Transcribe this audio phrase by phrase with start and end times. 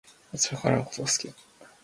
[0.33, 1.33] 私は彼のことが好きだ